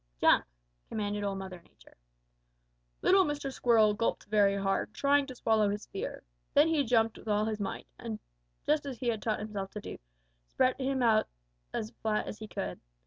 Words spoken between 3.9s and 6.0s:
gulped very hard, trying to swallow his